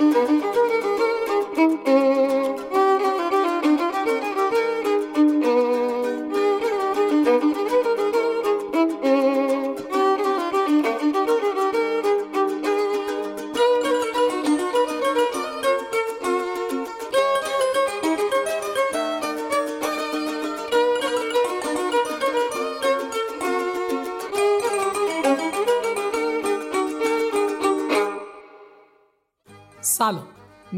[0.00, 0.59] Música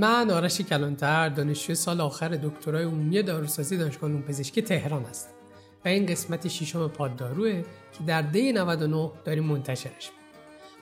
[0.03, 5.31] من آرش کلانتر دانشجوی سال آخر دکترای عمومی داروسازی دانشگاه علوم پزشکی تهران هستم
[5.85, 10.11] و این قسمت ششم پادداروه که در دی 99 داریم منتشرش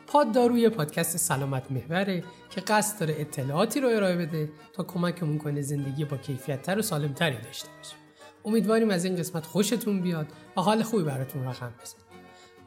[0.07, 5.63] پاددارو یه پادکست سلامت محوره که قصد داره اطلاعاتی رو ارائه بده تا کمکمون کنه
[5.63, 7.99] زندگی با کیفیتتر و سالمتری داشته باشیم.
[8.45, 10.27] امیدواریم از این قسمت خوشتون بیاد
[10.57, 12.01] و حال خوبی براتون رقم بزنه.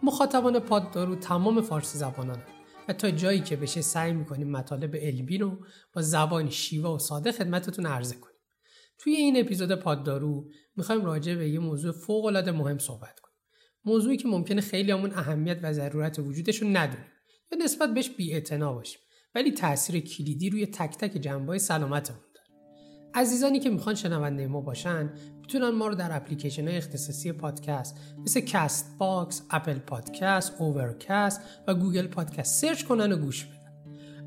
[0.04, 2.38] مخاطبان پاددارو تمام فارسی زبانان
[2.88, 7.32] و تا جایی که بشه سعی می‌کنیم مطالب علمی رو با زبان شیوا و ساده
[7.32, 8.36] خدمتتون عرضه کنیم.
[8.98, 13.36] توی این اپیزود پاددارو می‌خوایم راجع به یه موضوع فوق العاده مهم صحبت کنیم.
[13.86, 17.08] موضوعی که ممکنه خیلیامون اهمیت و ضرورت وجودش رو ندونیم.
[17.52, 19.00] یا نسبت بهش بی‌اعتنا باشیم
[19.36, 22.22] ولی تاثیر کلیدی روی تک تک جنبه‌های سلامتمون.
[23.16, 28.40] عزیزانی که می‌خوان شنونده ما باشن می‌تونن ما رو در اپلیکیشن های اختصاصی پادکست مثل
[28.40, 33.64] Castbox، Apple Podcast، Overcast و Google Podcast سرچ کنن و گوش بدن.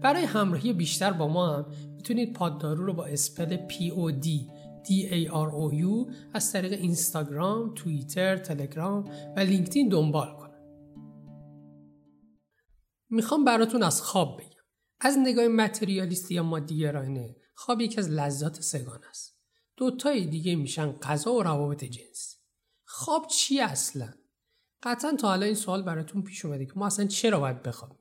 [0.01, 4.27] برای همراهی بیشتر با ما هم می‌تونید پاددارو رو با spell POD
[4.85, 9.05] D-A-R-O-U از طریق اینستاگرام، توییتر، تلگرام
[9.37, 10.47] و لینکدین دنبال کنن.
[13.11, 14.51] می‌خوام براتون از خواب بگم.
[15.01, 19.41] از نگاه متریالیستی یا مادیگرانه خواب یکی از لذات سه‌گانه است.
[19.77, 22.37] دوتای دیگه میشن غذا و روابط جنسی.
[22.85, 24.13] خواب چی اصلا؟
[24.83, 27.99] قطعا تا حالا این سوال براتون پیش اومده که ما اصلا چرا باید بخوابیم؟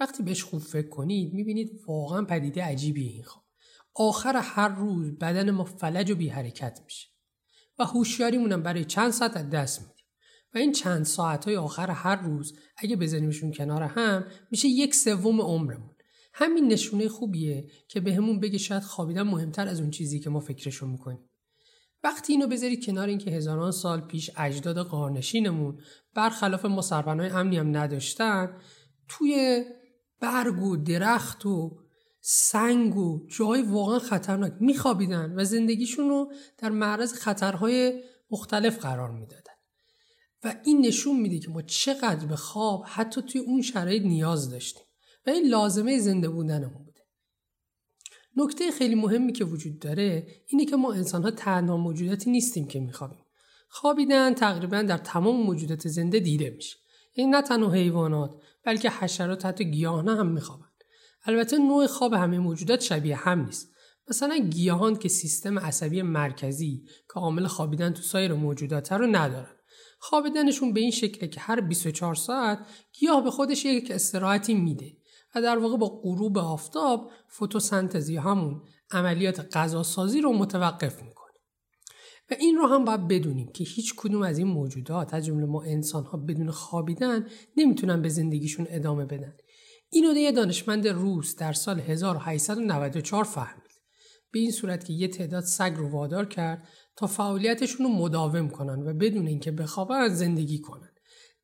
[0.00, 3.46] وقتی بهش خوب فکر کنید می‌بینید واقعا پدیده عجیبی این خواب.
[3.94, 7.08] آخر هر روز بدن ما فلج و بی حرکت میشه
[7.78, 10.04] و هوشیاریمون برای چند ساعت از دست میدیم
[10.54, 15.40] و این چند ساعت های آخر هر روز اگه بزنیمشون کنار هم میشه یک سوم
[15.40, 15.95] عمرمون
[16.38, 20.40] همین نشونه خوبیه که بهمون به بگه شاید خوابیدن مهمتر از اون چیزی که ما
[20.40, 21.30] فکرشو می‌کنیم.
[22.04, 25.80] وقتی اینو بذارید کنار اینکه هزاران سال پیش اجداد قارنشینمون
[26.14, 28.56] برخلاف ما سرپناه امنی هم نداشتن
[29.08, 29.64] توی
[30.20, 31.78] برگ و درخت و
[32.20, 39.52] سنگ و جای واقعا خطرناک میخوابیدن و زندگیشون رو در معرض خطرهای مختلف قرار می‌دادن.
[40.44, 44.85] و این نشون میده که ما چقدر به خواب حتی توی اون شرایط نیاز داشتیم.
[45.26, 47.00] و این لازمه زنده بودنمون بوده.
[48.36, 52.80] نکته خیلی مهمی که وجود داره اینه که ما انسان ها تنها موجوداتی نیستیم که
[52.80, 53.24] میخوابیم.
[53.68, 56.76] خوابیدن تقریبا در تمام موجودات زنده دیده میشه.
[57.12, 58.30] این نه تنها حیوانات
[58.64, 60.66] بلکه حشرات حتی گیاهان هم میخوابن.
[61.24, 63.68] البته نوع خواب همه موجودات شبیه هم نیست.
[64.08, 66.82] مثلا گیاهان که سیستم عصبی مرکزی
[67.14, 69.56] که عامل خوابیدن تو سایر موجودات رو ندارن.
[69.98, 72.58] خوابیدنشون به این شکله که هر 24 ساعت
[73.00, 74.92] گیاه به خودش یک استراحتی میده.
[75.40, 81.26] در واقع با غروب آفتاب فتوسنتزی همون عملیات غذاسازی رو متوقف می‌کنه.
[82.30, 85.62] و این رو هم باید بدونیم که هیچ کدوم از این موجودات از جمله ما
[85.62, 87.26] انسان ها بدون خوابیدن
[87.56, 89.36] نمی‌تونن به زندگیشون ادامه بدن.
[89.90, 93.66] اینو یه دانشمند روس در سال 1894 فهمید.
[94.32, 98.82] به این صورت که یه تعداد سگ رو وادار کرد تا فعالیتشون رو مداوم کنن
[98.82, 100.90] و بدون اینکه بخوابن زندگی کنن.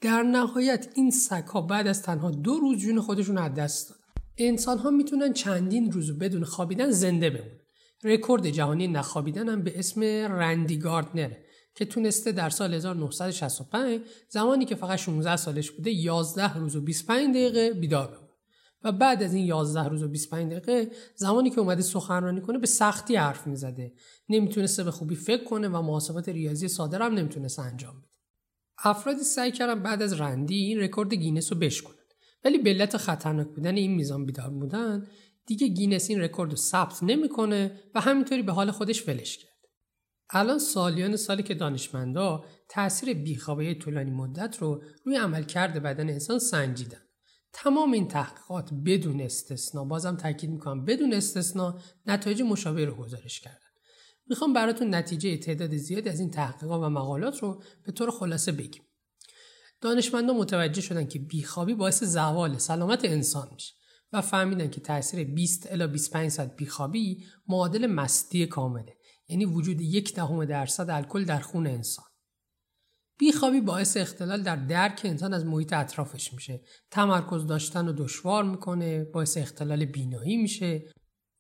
[0.03, 4.01] در نهایت این سگ بعد از تنها دو روز جون خودشون از دست دادن.
[4.39, 7.59] انسان ها می‌تونن چندین روز بدون خوابیدن زنده بمونن.
[8.05, 14.75] رکورد جهانی نخوابیدن هم به اسم رندی گاردنره که تونسته در سال 1965 زمانی که
[14.75, 18.29] فقط 16 سالش بوده 11 روز و 25 دقیقه بیدار بمونه.
[18.85, 22.67] و بعد از این 11 روز و 25 دقیقه زمانی که اومده سخنرانی کنه به
[22.67, 23.93] سختی حرف می‌زده.
[24.29, 28.12] نمی‌تونسته به خوبی فکر کنه و محاسبات ریاضی ساده هم نمی‌تونسته انجام بده.
[28.79, 31.97] افرادی سعی کردن بعد از رندی این رکورد گینس رو بشکنن.
[32.45, 35.07] ولی به علت خطرناک بودن این میزان بیدار بودن
[35.47, 39.53] دیگه گینس این رکورد رو ثبت نمی‌کنه و همینطوری به حال خودش ولش کرد.
[40.31, 47.03] الان سالیان ساله که دانشمندا تاثیر بیخوابی طولانی مدت رو روی عملکرد بدن انسان سنجیدن.
[47.53, 53.62] تمام این تحقیقات بدون استثنا بازم تاکید می‌کنم بدون استثنا نتایج مشابه رو گزارش کردن
[54.27, 58.83] می‌خوام براتون نتیجه تعداد زیادی از این تحقیقات و مقالات رو به طور خلاصه بگیم.
[59.81, 63.75] دانشمندان متوجه شدن که بیخوابی باعث زوال سلامت انسان میشه
[64.13, 68.97] و فهمیدن که تاثیر 20 الی 25 درصد بیخوابی معادل مستی کامله
[69.29, 72.05] یعنی وجود یک دهم درصد الکل در خون انسان
[73.19, 76.61] بیخوابی باعث اختلال در درک انسان از محیط اطرافش میشه
[76.91, 80.93] تمرکز داشتن رو دشوار می‌کنه باعث اختلال بینایی میشه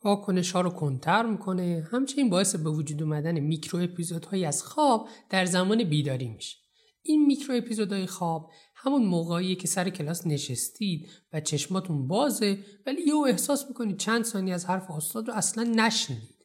[0.04, 1.88] واکنش ها رو کنتر می‌کنه.
[1.92, 6.56] همچنین باعث به وجود اومدن میکرو اپیزودهایی از خواب در زمان بیداری میشه.
[7.02, 13.26] این میکرو اپیزودهای خواب همون موقعی که سر کلاس نشستید و چشماتون بازه ولی یهو
[13.28, 16.36] احساس می‌کنید چند ثانیه از حرف استاد رو اصلا نشنیدید.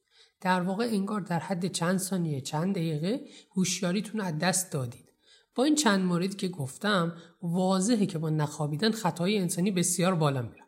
[0.41, 3.21] در واقع انگار در حد چند ثانیه چند دقیقه
[3.55, 5.07] هوشیاریتون از دست دادید.
[5.55, 10.63] با این چند موردی که گفتم واضحه که با نخوابیدن خطای انسانی بسیار بالا میره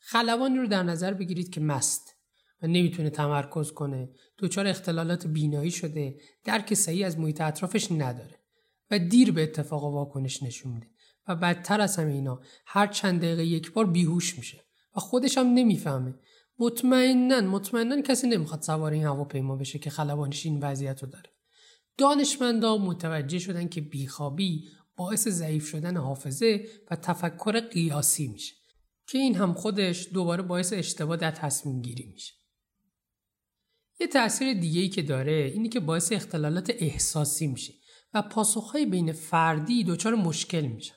[0.00, 2.13] خلبانی رو در نظر بگیرید که مست.
[2.66, 4.08] نمی‌تونه تمرکز کنه.
[4.38, 6.16] دچار اختلالات بینایی شده.
[6.44, 8.34] درک صحیح از محیط اطرافش نداره.
[8.90, 10.86] و دیر به اتفاق واکنش نشون میده.
[11.28, 14.60] و بدتر از همه اینا هر چند دقیقه یک بار بیهوش میشه.
[14.96, 16.14] و خودش هم نمی‌فهمه.
[16.58, 21.30] مطمئنا مطمئنا کسی نمی‌خواد سوار این هواپیما بشه که خلبانش این وضعیت رو داره.
[21.98, 24.64] دانشمندا متوجه شدن که بیخوابی
[24.96, 28.54] باعث ضعیف شدن حافظه و تفکر قیاسی میشه.
[29.06, 32.34] که این هم خودش دوباره باعث اشتباه در تصمیم گیری میشه.
[34.04, 37.74] یه تاثیر دیگه ای که داره اینی که باعث اختلالات احساسی میشه
[38.14, 40.94] و پاسخهای بین فردی دچار مشکل میشن.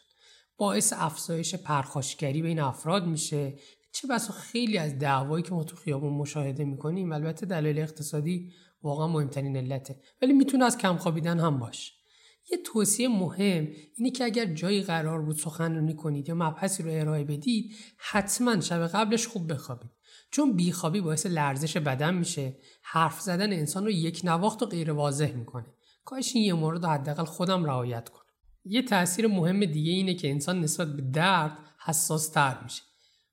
[0.58, 3.58] باعث افزایش پرخاشگری بین افراد میشه
[3.92, 8.52] چه بسا خیلی از دعوایی که ما تو خیابون مشاهده می‌کنیم البته دلایل اقتصادی
[8.82, 11.94] واقعا مهمترین علته ولی می‌تونه از کم خوابیدن هم باشه.
[12.52, 17.24] یه توصیه مهم اینه که اگر جایی قرار بود سخنرانی کنید یا مبحثی رو ارائه
[17.24, 19.97] بدید حتما شب قبلش خوب بخوابید.
[20.32, 22.58] چون بیخوابی باعث لرزش بدن میشه.
[22.84, 25.66] حرف زدن انسان رو یک نواخت و غیر واضح می‌کنه.
[26.06, 28.24] کاش این یه مورد حداقل خودم رعایت کنم.
[28.66, 32.84] یه تاثیر مهم دیگه اینه که انسان نسبت به درد حساس تر میشه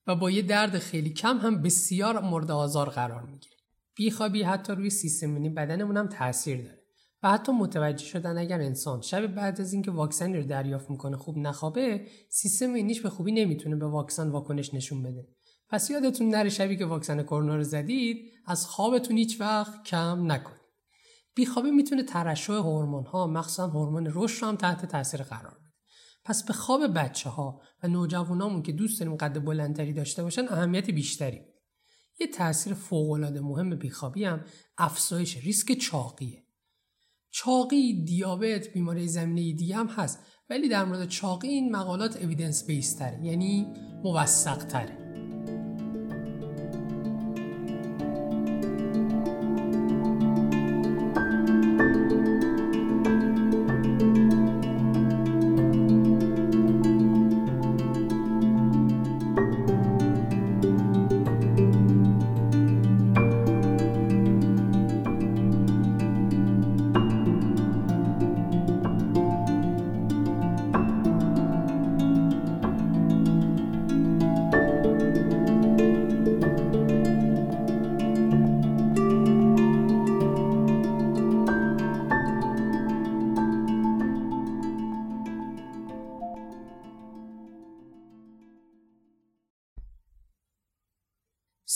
[0.06, 3.56] و با یه درد خیلی کم هم بسیار مورد آزار قرار می‌گیره.
[3.94, 6.84] بیخوابی حتی روی سیستم بدنمون هم تاثیر داره
[7.22, 11.38] و حتی متوجه شدن اگر انسان شب بعد از اینکه واکسن رو دریافت می‌کنه خوب
[11.38, 15.28] نخوابه سیستم ایمنیش به خوبی نمی‌تونه به واکسن واکنش نشون بده.
[15.74, 20.60] پس یادتون نره شبی که واکسن کرونا رو زدید از خوابتون هیچ وقت کم نکنید.
[21.34, 25.72] بیخوابی می‌تونه ترشح هورمون ها مخصوصا هورمون رشد رو هم تحت تاثیر قرار بده.
[26.24, 30.90] پس به خواب بچه ها و نوجوانامون که دوست داریم قد بلندتری داشته باشن اهمیت
[30.90, 31.40] بیشتری
[32.20, 34.44] یه تاثیر فوقالعاده مهم بیخوابی هم
[34.78, 36.46] افزایش ریسک چاقیه.
[37.30, 40.18] چاقی دیابت بیماری زمینه دیگه هم هست
[40.50, 43.66] ولی در مورد چاقی این مقالات اویدنس بیستره یعنی
[44.04, 45.03] موثق تره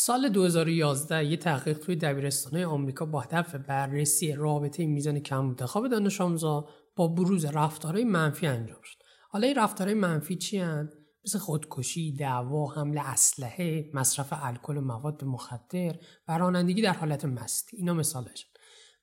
[0.09, 6.21] سال 2011 یه تحقیق توی دبیرستانهای آمریکا با هدف بررسی رابطه میزان کم خواب دانش
[6.21, 8.99] آموزا با بروز رفتارهای منفی انجام شد.
[9.31, 10.91] حالا این رفتارهای منفی چی هن؟
[11.25, 15.97] مثل خودکشی، دعوا، حمل اسلحه، مصرف الکل و مواد مخدر
[16.29, 17.77] و رانندگی در حالت مستی.
[17.77, 18.47] اینا مثالش.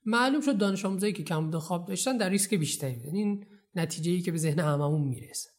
[0.05, 3.15] معلوم شد دانش آموزایی که کم خواب داشتن در ریسک بیشتری بودن.
[3.15, 3.45] این
[3.75, 5.54] نتیجه ای که به ذهن هممون می‌رسه.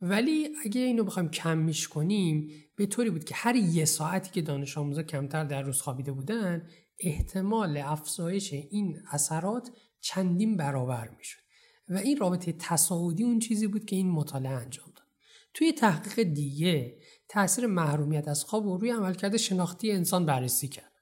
[0.00, 4.78] ولی اگه اینو بخوایم کمیش کنیم به طوری بود که هر یه ساعتی که دانش
[4.78, 6.68] آموزا کمتر در روز خوابیده بودن
[7.00, 11.40] احتمال افزایش این اثرات چندین برابر می‌شد.
[11.88, 15.06] و این رابطه تصاعدی اون چیزی بود که این مطالعه انجام داد.
[15.54, 16.98] توی تحقیق دیگه
[17.28, 20.92] تاثیر محرومیت از خواب و روی عملکرد شناختی انسان بررسی کرد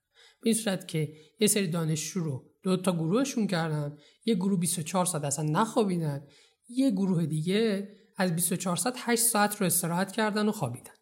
[0.42, 5.04] به این صورت که یه سری دانشجو رو دو تا گروهشون کردن یه گروه 24
[5.04, 6.26] ساعت اصلا نخوابیدن
[6.68, 10.92] یه گروه دیگه از 24 ساعت 8 ساعت رو استراحت کردن و خوابیدن.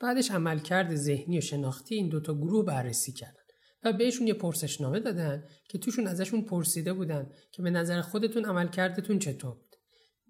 [0.00, 3.40] بعدش عملکرد ذهنی و شناختی این دوتا گروه بررسی کردن
[3.84, 9.18] و بهشون یه پرسشنامه دادن که توشون ازشون پرسیده بودن که به نظر خودتون عملکردتون
[9.18, 9.76] چطور بود.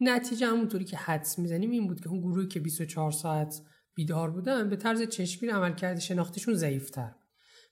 [0.01, 3.61] نتیجه همونطوری که حدس می‌زنیم این بود که اون گروهی که 24 ساعت
[3.95, 7.15] بیدار بودن به طرز چشمی عملکرد شناختیشون ضعیفتر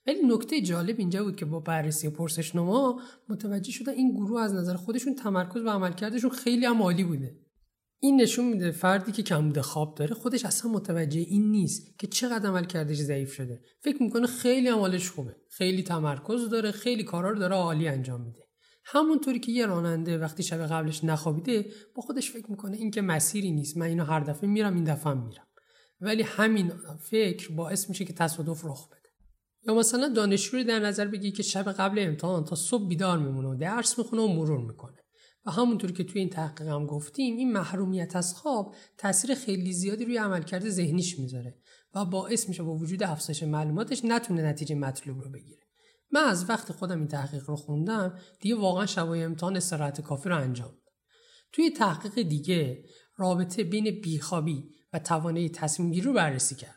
[0.07, 4.75] ولی نکته جالب اینجا بود که با بررسی پرسشنامه متوجه شدن این گروه از نظر
[4.75, 7.48] خودشون تمرکز و عملکردشون خیلی هم عالی بوده.
[8.01, 12.49] این نشون میده فردی که کمبود خواب داره خودش اصلا متوجه این نیست که چقدر
[12.49, 13.61] عمل کردش ضعیف شده.
[13.81, 15.35] فکر می‌کنه خیلی عملش خوبه.
[15.49, 18.43] خیلی تمرکز داره خیلی کارا رو داره عالی انجام میده.
[18.85, 21.65] همونطوری که یه راننده وقتی شب قبلش نخوابیده
[21.95, 23.77] با خودش فکر می‌کنه این که مسیری نیست.
[23.77, 25.47] من اینو هر دفعه میرم این دفعه میرم.
[26.01, 29.09] ولی همین فکر باعث میشه که تصادف رخ بده.
[29.67, 33.55] یا مثلا دانشجوی در نظر بگی که شب قبل امتحان تا صبح بیدار میمونه و
[33.55, 34.97] درس می‌خونه و مرور می‌کنه.
[35.45, 40.05] و همونطور که توی این تحقیق هم گفتیم این محرومیت از خواب تاثیر خیلی زیادی
[40.05, 41.57] روی عملکرد ذهنیش می‌ذاره
[41.95, 45.59] و باعث میشه با وجود افزایش معلوماتش نتونه نتیجه مطلوب رو بگیره.
[46.11, 50.37] من از وقت خودم این تحقیق رو خوندم دیگه واقعا شبای امتحان استراحت کافی رو
[50.37, 50.77] انجام
[51.51, 52.83] توی تحقیق دیگه
[53.15, 56.73] رابطه بین بیخوابی و توانایی تصمیم گیری رو بررسی کردن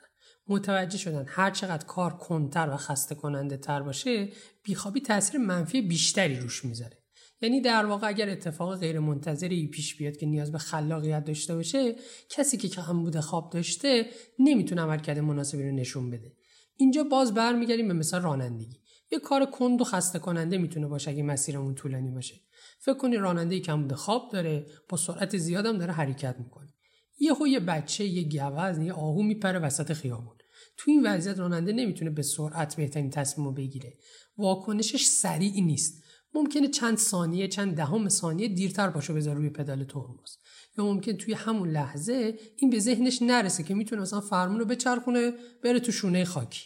[0.49, 4.33] متوجه شدن هر چقدر کار کنتر و خسته کننده تر باشه
[4.64, 7.02] بیخوابی تاثیر منفی بیشتری روش می‌ذاره.
[7.43, 11.95] یعنی در واقع اگر اتفاق غیر منتظری پیش بیاد که نیاز به خلاقیت داشته باشه
[12.29, 14.07] کسی که کم بوده خواب داشته
[14.39, 16.33] نمی‌تونه عملکرد مناسبی رو نشون بده.
[16.77, 18.81] اینجا باز برمیگردیم به مثال رانندگی.
[19.13, 22.35] یه کار کند و خسته کننده می‌تونه باشه اگه مسیرمون طولانی باشه.
[22.81, 26.75] فکر کنی راننده کم بوده خواب داره با سرعت زیادم داره حرکت می‌کنه.
[27.21, 30.37] یهو یه بچه یه گوز یه آهو میپره وسط خیابون.
[30.77, 33.99] تو این وضعیت راننده نمی‌تونه به سرعت بهترین تصمیم رو بگیره.
[34.39, 36.02] واکنشش سریع نیست.
[36.35, 40.37] ممکنه چند ثانیه چند دهم ثانیه دیرتر پاشو بذاره روی پدال ترمز.
[40.79, 45.33] یا ممکن توی همون لحظه این به ذهنش نرسه که می‌تونه مثلا فرمون رو بچرخونه
[45.65, 46.62] بره تو شونه خاکی.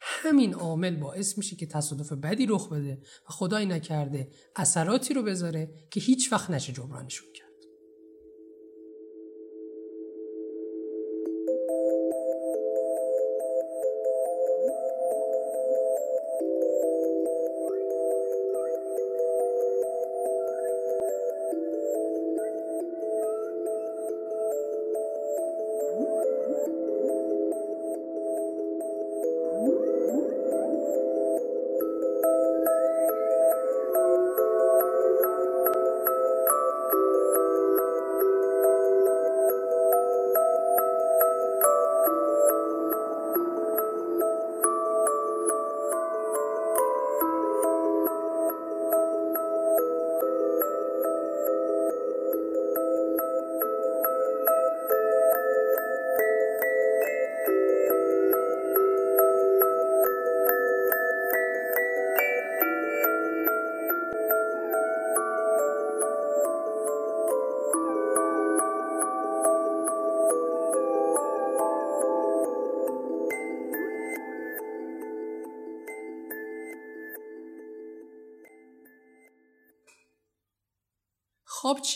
[0.00, 5.70] همین عامل باعث میشه که تصادف بدی رخ بده و خدای نکرده اثراتی رو بذاره
[5.90, 7.28] که هیچ وقت نشه جبرانشون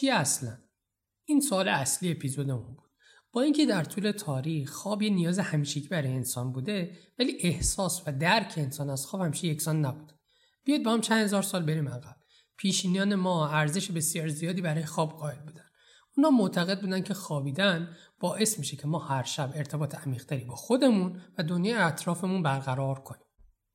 [0.01, 0.59] کرد خواب چی اصلا؟
[1.25, 2.91] این سوال اصلی اپیزودمون بود.
[3.33, 8.13] با اینکه در طول تاریخ خواب یه نیاز همیشگی برای انسان بوده ولی احساس و
[8.13, 10.13] درک انسان از خواب همیشه یکسان نبود.
[10.65, 12.17] بیاید با هم چند هزار سال بریم عقب.
[12.57, 15.65] پیشینیان ما ارزش بسیار زیادی برای خواب قائل بودن.
[16.17, 21.21] اونا معتقد بودن که خوابیدن باعث میشه که ما هر شب ارتباط عمیقتری با خودمون
[21.39, 23.30] و دنیای اطرافمون برقرار کنیم.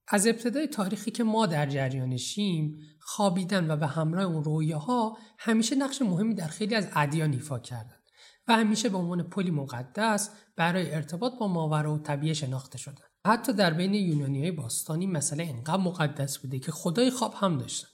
[0.07, 6.01] از ابتدای تاریخی که ما در جریانشیم خوابیدن و به همراه اون رویاها همیشه نقش
[6.01, 8.03] مهمی در خیلی از ادیان ایفا کردند
[8.47, 13.03] و همیشه به عنوان پلی مقدس برای ارتباط با ماورا و طبیعه شناخته شدن.
[13.27, 17.87] حتی در بین یونانی های باستانی مسئله انقدر مقدس بوده که خدای خواب هم داشتن.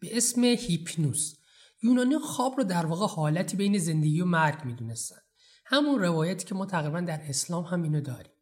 [0.00, 1.34] به اسم هیپنوس.
[1.82, 5.16] یونانی خواب رو در واقع حالتی بین زندگی و مرگ می‌دونستن.
[5.66, 8.35] همون روایتی که ما تقریبا در اسلام هم اینو داریم.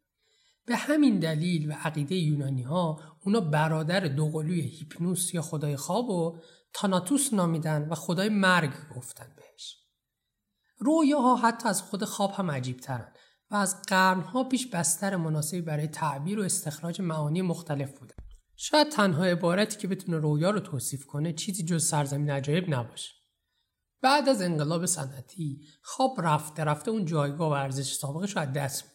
[0.65, 6.37] به همین دلیل و عقیده یونانی ها اونا برادر دوقلوی هیپنوس یا خدای خواب و
[6.73, 9.77] تاناتوس نامیدن و خدای مرگ گفتن بهش.
[10.77, 13.13] رویاها حتی از خود خواب هم عجیب ترن
[13.51, 18.15] و از قرنها پیش بستر مناسبی برای تعبیر و استخراج معانی مختلف بودن.
[18.55, 23.13] شاید تنها عبارتی که بتونه رویا رو توصیف کنه چیزی جز سرزمین عجایب نباشه.
[24.01, 28.94] بعد از انقلاب صنعتی خواب رفته رفته اون جایگاه و ارزش سابقش رو از دست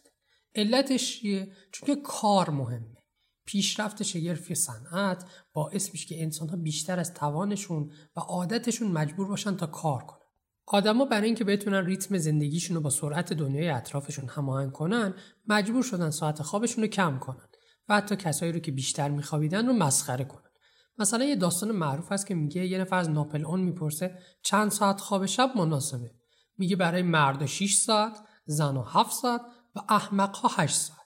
[0.55, 2.97] علتش چیه؟ چون که کار مهمه.
[3.45, 9.55] پیشرفت شگرفی صنعت باعث میشه که انسان ها بیشتر از توانشون و عادتشون مجبور باشن
[9.55, 10.21] تا کار کنن.
[10.67, 15.13] آدما برای اینکه بتونن ریتم زندگیشون رو با سرعت دنیای اطرافشون هماهنگ کنن
[15.47, 17.47] مجبور شدن ساعت خوابشون رو کم کنن
[17.89, 20.51] و حتی کسایی رو که بیشتر میخوابیدن رو مسخره کنن.
[20.97, 24.99] مثلا یه داستان معروف هست که میگه یه نفر از ناپل اون می‌پرسه چند ساعت
[24.99, 26.11] خواب شب مناسبه؟
[26.57, 29.41] میگه برای مرد 6 ساعت زن و 7 ساعت
[29.75, 31.01] و احمق ها 8 ساعت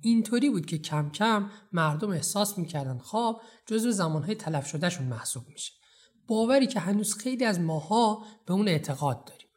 [0.00, 5.72] اینطوری بود که کم کم مردم احساس می‌کردن خواب جزو زمانهای تلف شدهشون محسوب میشه.
[6.26, 9.48] باوری که هنوز خیلی از ماها به اون اعتقاد داریم.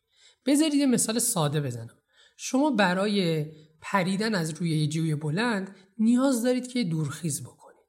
[0.46, 1.98] بذارید یه مثال ساده بزنم.
[2.38, 3.46] شما برای
[3.82, 7.86] پریدن از روی یه بلند نیاز دارید که دورخیز بکنید.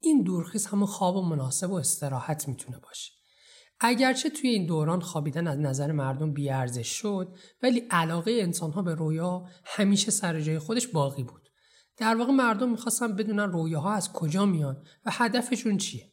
[0.00, 3.12] این دورخیز همون خواب و مناسب و استراحت می‌تونه باشه.
[3.84, 9.44] اگرچه توی این دوران خوابیدن از نظر مردم بیارزش شد ولی علاقه انسانها به رویا
[9.64, 11.48] همیشه سر جای خودش باقی بود.
[11.96, 16.12] در واقع مردم می‌خواستن بدونن رویاها از کجا میان و هدفشون چیه.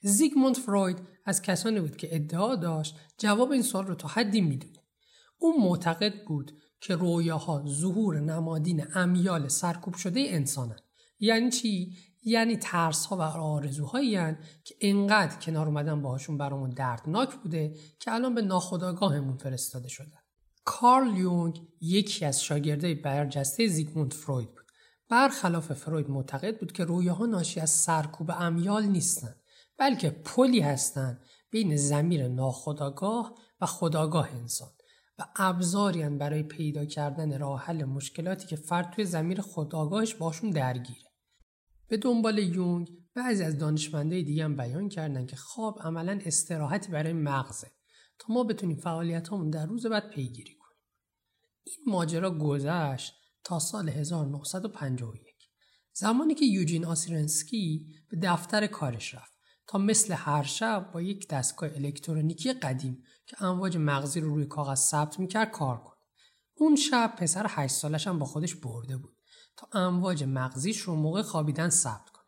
[0.00, 4.78] زیگموند فروید از کسانی بود که ادعا داشت جواب این سوال رو تا حدی می‌دونه.
[5.38, 10.78] او معتقد بود که رویاها ظهور نمادین امیال سرکوب شده انسانن.
[11.20, 17.74] یعنی چی؟ یعنی ترس ها و آرزوهایی که انقدر کنار اومدن باهاشون برامون دردناک بوده
[17.98, 20.18] که الان به ناخودآگاهمون فرستاده شدن.
[20.64, 24.62] کارل یونگ یکی از شاگردای برجسته زیگموند فروید بود.
[25.08, 29.36] برخلاف فروید معتقد بود که رویاها ناشی از سرکوب امیال نیستند
[29.78, 34.68] بلکه پلی هستند بین زمیر ناخودآگاه و خداگاه انسان
[35.18, 41.11] و ابزاری برای پیدا کردن راه حل مشکلاتی که فرد توی زمیر خداگاهش باشون درگیره.
[41.88, 47.12] به دنبال یونگ بعضی از دانشمندای دیگه هم بیان کردن که خواب عملا استراحتی برای
[47.12, 47.70] مغزه
[48.18, 50.78] تا ما بتونیم فعالیت همون در روز بعد پیگیری کنیم.
[51.64, 55.32] این ماجرا گذشت تا سال 1951
[55.92, 59.32] زمانی که یوجین آسیرنسکی به دفتر کارش رفت
[59.66, 64.78] تا مثل هر شب با یک دستگاه الکترونیکی قدیم که امواج مغزی رو روی کاغذ
[64.78, 65.96] ثبت می‌کرد کار کنه.
[66.54, 69.11] اون شب پسر 8 سالش هم با خودش برده بود
[69.72, 72.22] امواج مغزیش رو موقع خوابیدن ثبت کنه.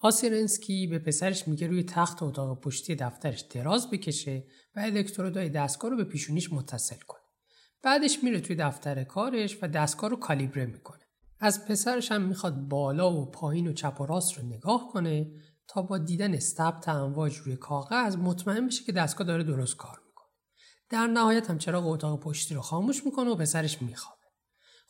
[0.00, 4.44] آسیرنسکی به پسرش میگه روی تخت اتاق پشتی دفترش دراز بکشه
[4.76, 7.20] و الکترودای دستگاه رو به پیشونیش متصل کنه.
[7.82, 11.00] بعدش میره توی دفتر کارش و دستگاه رو کالیبره می‌کنه.
[11.38, 15.30] از پسرش هم می‌خواد بالا و پایین و چپ و راست رو نگاه کنه
[15.68, 20.28] تا با دیدن ثبت امواج روی کاغذ مطمئن بشه که دستگاه داره درست کار می‌کنه.
[20.90, 24.19] در نهایت هم چراغ اتاق پشتی رو خاموش می‌کنه و پسرش میخوابه.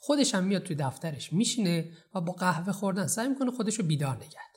[0.02, 4.16] خودش هم میاد توی دفترش میشینه و با قهوه خوردن سعی می‌کنه خودش رو بیدار
[4.16, 4.50] نگه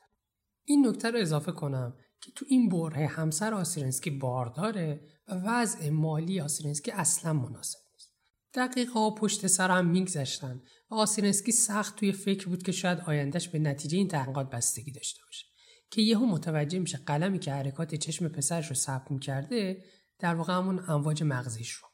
[0.66, 6.42] این نکته رو اضافه کنم که تو این بره همسر آسیرنسکی بارداره و وضع مالی
[6.42, 8.10] آسیرنسکی اصلا مناسب نیست.
[8.54, 13.60] دقیقه پشت سر هم میگذشتن و آسیرنسکی سخت توی فکر بود که شاید آیندهش به
[13.60, 15.46] نتیجه این تحقیقات بستگی داشته باشه.
[15.92, 19.84] که یهو متوجه میشه قلمی که حرکات چشم پسرش رو ثبت می‌کرده
[20.20, 21.88] در واقع همون امواج مغزیش رو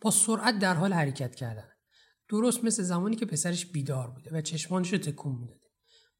[0.00, 1.68] با سرعت در حال حرکت کردن
[2.28, 5.66] درست مثل زمانی که پسرش بیدار بوده و چشمانش رو تکون می‌داده.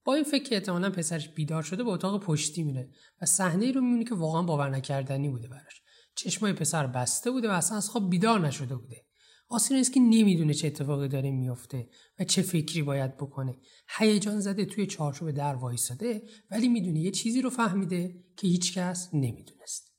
[0.04, 2.90] با این فکر که احتمالا پسرش بیدار شده به اتاق پشتی میره
[3.22, 5.82] و صحنه ای رو می‌بینه که واقعا باور نکردنی بوده براش.
[6.16, 9.04] چشمای پسر بسته بوده و اصلا از خواب بیدار نشده بوده.
[9.48, 13.56] آسینسکی نمی‌دونه چه اتفاقی داره میافته و چه فکری باید بکنه.
[13.98, 19.92] هیجان زده توی چارچوب در وایساده ولی می‌دونه یه چیزی رو فهمیده که هیچکس نمی‌دونست.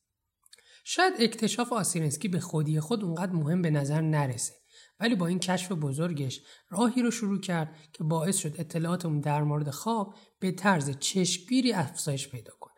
[0.85, 4.53] شاید اکتشاف آسیرنسکی به خودی خود اونقدر مهم به نظر نرسه.
[4.99, 9.69] ولی با این کشف بزرگش راهی رو شروع کرد که باعث شد اطلاعاتمون در مورد
[9.69, 12.73] خواب به طرز چشمگیری افزایش پیدا کنه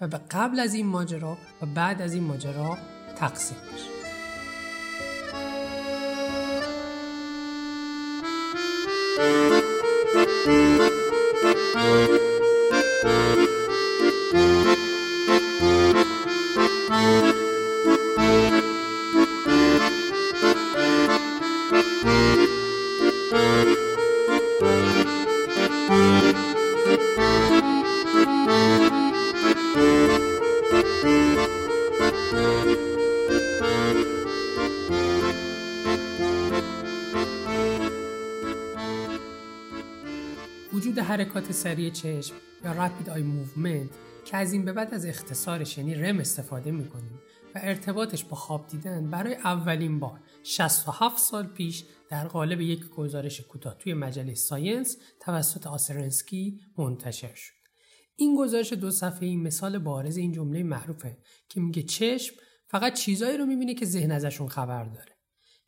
[0.00, 2.78] و به قبل از این ماجرا و بعد از این ماجرا
[3.16, 3.95] تقسیم بشه.
[41.56, 43.90] سریع چشم یا Rapid Eye Movement
[44.24, 47.20] که از این به بعد از اختصارش یعنی REM استفاده می‌کنیم
[47.54, 53.40] و ارتباطش با خواب دیدن برای اولین بار 67 سال پیش در قالب یک گزارش
[53.40, 57.52] کوتاه توی مجله Science توسط آسرینسکی منتشر شد.
[58.16, 62.34] این گزارش دو صفحه‌ای مثال بارز این جمله معروفه که میگه چشم
[62.68, 65.16] فقط چیزایی رو می‌بینه که ذهن ازشون خبر داره.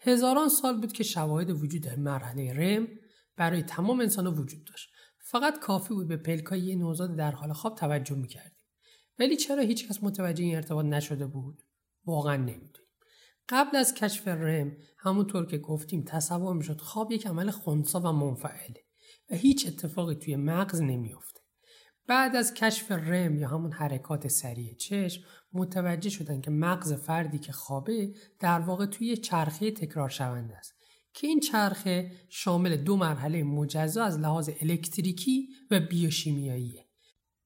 [0.01, 2.89] هزاران سال بود که شواهد وجود مرحله REM
[3.37, 4.91] برای تمام انسان وجود داشت
[5.31, 8.59] فقط کافی بود به پلکای یه نوزاد در حال خواب توجه می‌کردیم.
[9.19, 11.63] ولی چرا هیچکس متوجه این ارتباط نشده بود؟
[12.05, 12.89] واقعا نمی‌دونیم.
[13.49, 18.85] قبل از کشف رم همونطور که گفتیم تصور می‌شد خواب یک عمل خونسا و منفعله
[19.31, 21.41] و هیچ اتفاقی توی مغز نمیافته.
[22.07, 27.53] بعد از کشف رم یا همون حرکات سریع چشم متوجه شدن که مغز فردی که
[27.53, 30.78] خوابه در واقع توی چرخه تکرار شونده است.
[31.15, 36.89] که این چرخه شامل دو مرحله مجزا از لحاظ الکتریکی و بیوشیمیاییه.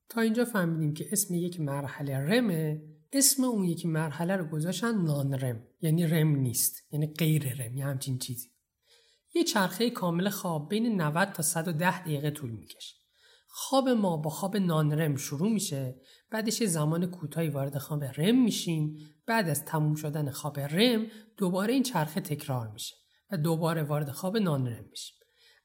[0.08, 5.34] تا اینجا فهمیدیم که اسم یک مرحله رمه اسم اون یکی مرحله رو گذاشتن نان
[5.34, 8.48] رم یعنی رم نیست یعنی غیر رم یا همچین چیزی.
[9.34, 12.96] یه چرخه کامل خواب بین 90 تا 110 دقیقه طول می‌کشه
[13.54, 18.98] خواب ما با خواب نان رم شروع میشه بعدش زمان کوتاهی وارد خواب رم میشیم
[19.26, 23.01] بعد از تموم شدن خواب رم دوباره این چرخه تکرار میشه.
[23.32, 25.16] و دوباره وارد خواب نانرم میشیم.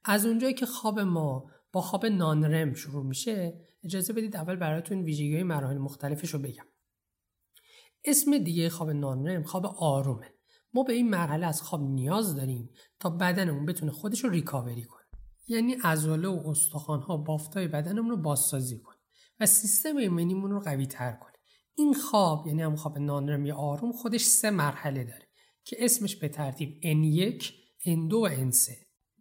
[0.06, 5.34] از اونجایی که خواب ما با خواب نانرم شروع میشه اجازه بدید اول براتون ویژگی
[5.34, 6.66] های مراحل مختلفش رو بگم.
[8.06, 10.34] اسم دیگه خواب نانرم خواب آرومه.
[10.74, 15.06] ما به این مرحله از خواب نیاز داریم تا بدنمون بتونه خودش رو ریکاوری کنه.
[15.48, 18.98] یعنی عضله و استخوانها بافتای بدنمون رو بازسازی کنه
[19.40, 21.34] و سیستم ایمنیمون رو قوی تر کنه.
[21.76, 25.27] این خواب یعنی هم خواب نانرم یا آروم خودش سه مرحله داره.
[25.68, 27.44] که اسمش به ترتیب N1,
[27.86, 28.72] N2 و N3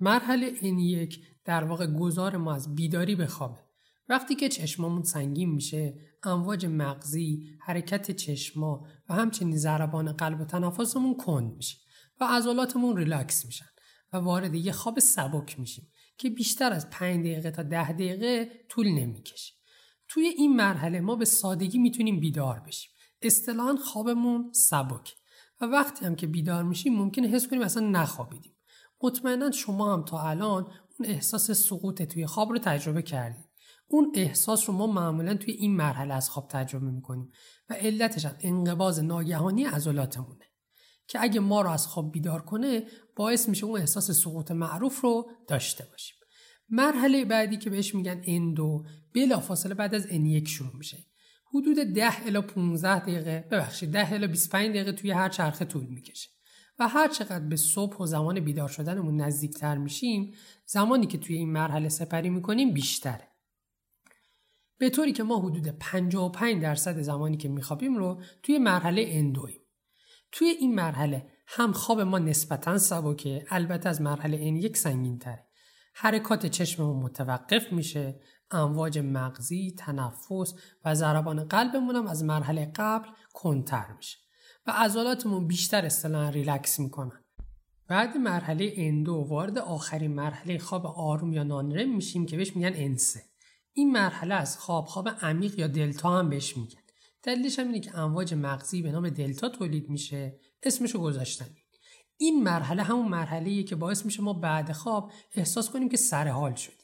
[0.00, 3.58] مرحله N1 در واقع گذار ما از بیداری به خوابه.
[4.08, 11.16] وقتی که چشمامون سنگین میشه امواج مغزی حرکت چشما و همچنین ضربان قلب و تنفسمون
[11.16, 11.78] کند میشه
[12.20, 13.66] و عضلاتمون ریلکس میشن
[14.12, 18.88] و وارد یه خواب سبک میشیم که بیشتر از 5 دقیقه تا 10 دقیقه طول
[18.88, 19.54] نمی‌کشه.
[20.08, 22.90] توی این مرحله ما به سادگی می‌تونیم بیدار بشیم.
[23.22, 25.14] اصطلاحا خوابمون سبک.
[25.60, 28.56] و وقتی هم که بیدار میشیم ممکنه حس کنیم اصلا نخوابیدیم.
[29.02, 30.62] مطمئنا شما هم تا الان
[30.98, 33.46] اون احساس سقوط توی خواب رو تجربه کردید.
[33.88, 37.30] اون احساس رو ما معمولا توی این مرحله از خواب تجربه می‌کنیم
[37.70, 40.44] و علتش هم انقباز ناگهانی عضلاتمونه
[41.08, 45.30] که اگه ما رو از خواب بیدار کنه باعث میشه اون احساس سقوط معروف رو
[45.48, 46.16] داشته باشیم.
[46.68, 51.06] مرحله بعدی که بهش میگن اندو بلا فاصله بعد از ان یک شروع میشه.
[51.56, 56.30] حدود 10 الی 15 دقیقه ببخشید 10 الی 25 دقیقه توی هر چرخه طول می‌کشه.
[56.78, 60.34] و هر چقدر به صبح و زمان بیدار شدنمون نزدیکتر میشیم
[60.66, 63.28] زمانی که توی این مرحله سپری می‌کنیم بیشتره.
[64.78, 69.60] به طوری که ما حدود 55 درصد زمانی که میخوابیم رو توی مرحله اندویم
[70.32, 75.46] توی این مرحله هم خواب ما نسبتا سبکه البته از مرحله ان یک سنگین تره
[75.94, 80.54] حرکات چشممون متوقف میشه امواج مغزی، تنفس
[80.84, 84.18] و ضربان قلبمون هم از مرحله قبل کنتر میشه
[84.66, 87.24] و عضلاتمون بیشتر اصطلاحا ریلکس می‌کنن.
[87.88, 93.22] بعد مرحله اندو وارد آخرین مرحله خواب آروم یا نانرم میشیم که بهش میگن انسه.
[93.72, 96.80] این مرحله از خواب خواب عمیق یا دلتا هم بهش میگن.
[97.22, 101.46] دلیلش هم اینه که امواج مغزی به نام دلتا تولید میشه اسمشو گذاشتن.
[102.16, 106.54] این مرحله همون مرحله که باعث میشه ما بعد خواب احساس کنیم که سر حال
[106.54, 106.75] شدیم.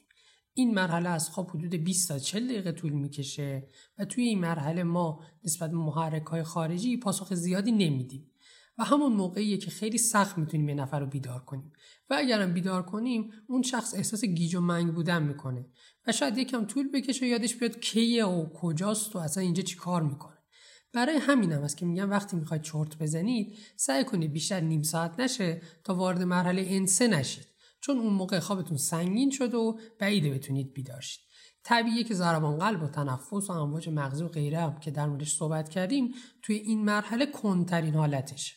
[0.55, 4.83] این مرحله از خواب حدود 20 تا 40 دقیقه طول می‌کشه و توی این مرحله
[4.83, 8.29] ما نسبت به محرک های خارجی پاسخ زیادی نمیدیم.
[8.79, 11.73] و همون موقعیه که خیلی سخت می‌تونیم یه نفر رو بیدار کنیم.
[12.11, 15.67] و اگرم بیدار کنیم اون شخص احساس گیج و منگ بودن می‌کنه.
[16.07, 20.03] و شاید یکم طول بکشه یادش بیاد کیه و کجاست و اصلا اینجا چی کار
[20.03, 20.39] می‌کنه.
[20.93, 25.21] برای همین هم است که میگم وقتی می‌خواید چرت بزنید سعی کنید بیشتر نیم ساعت
[25.21, 27.52] نشه تا وارد مرحله انسه نشید.
[27.83, 31.23] چون اون موقع خوابتون سنگین شد و بعیده بتونید بیدار شید
[31.65, 35.37] طبیعیه که ضربان قلب و تنفس و امواج مغزی و غیره هم که در موردش
[35.37, 38.57] صحبت کردیم توی این مرحله کنترین حالتش.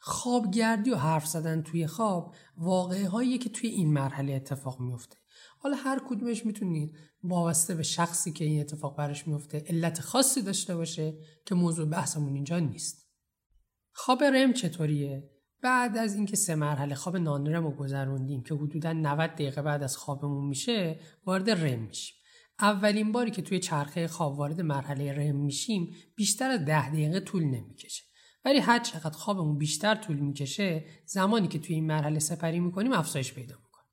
[0.00, 5.16] خوابگردی و حرف زدن توی خواب واقعه هایی که توی این مرحله اتفاق میفته
[5.58, 10.76] حالا هر کدومش می‌تونید وابسته به شخصی که این اتفاق برش میفته علت خاصی داشته
[10.76, 13.06] باشه که موضوع بحثمون اینجا نیست.
[13.92, 19.30] خواب رم چطوریه؟ بعد از اینکه سه مرحله خواب نانرم رو گذروندیم که حدودا 90
[19.30, 22.16] دقیقه بعد از خوابمون میشه وارد رم میشیم.
[22.60, 27.44] اولین باری که توی چرخه خواب وارد مرحله رم میشیم بیشتر از 10 دقیقه طول
[27.44, 28.04] نمی‌کشه.
[28.44, 33.32] ولی هر چقدر خوابمون بیشتر طول می‌کشه زمانی که توی این مرحله سپری می‌کنیم افزایش
[33.32, 33.84] پیدا می‌کنه.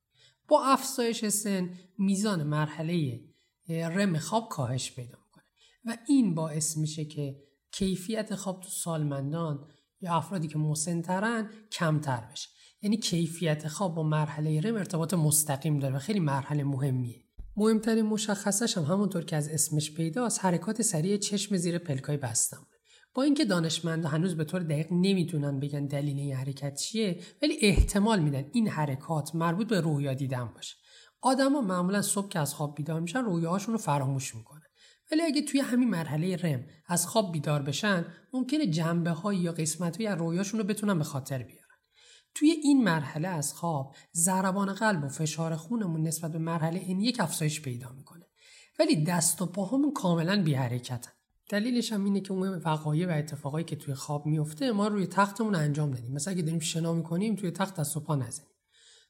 [0.48, 3.20] با افزایش سن میزان مرحله
[3.68, 5.44] رم خواب کاهش پیدا می‌کنه.
[5.84, 7.36] و این باعث میشه که
[7.70, 9.68] کیفیت خواب تو سالمندان
[10.04, 12.48] یا افرادی که مسنترن کمتر بشه.
[12.82, 17.24] یعنی کیفیت خواب با مرحله رم ارتباط مستقیم داره و خیلی مرحله مهمیه.
[17.56, 22.66] مهمترین مشخصش هم همونطور که از اسمش پیداست حرکات سریع چشم زیر پلکای بستم
[23.14, 28.20] با اینکه دانشمندا هنوز به طور دقیق نمی‌تونن بگن دلیل این حرکت چیه ولی احتمال
[28.20, 30.76] میدن این حرکات مربوط به رویا دیدن باشه.
[31.20, 34.63] آدما معمولا صبح که از خواب بیدار میشن رویاهاشون رو فراموش می‌کنن.
[35.14, 40.00] ولی اگه توی همین مرحله رم از خواب بیدار بشن ممکنه جنبه های یا قسمت
[40.00, 41.76] های رویاشون رو بتونن به خاطر بیارن.
[42.34, 47.20] توی این مرحله از خواب ضربان قلب و فشار خونمون نسبت به مرحله این یک
[47.20, 48.26] افزایش پیدا می‌کنه.
[48.78, 51.10] ولی دست و پاهامون کاملا بی حرکتن
[51.48, 55.54] دلیلش هم اینه که اون وقایع و اتفاقایی که توی خواب میفته ما روی تختمون
[55.54, 58.53] انجام دادیم مثلا اگه داریم شنا می‌کنیم توی تخت دست و پا نزنیم.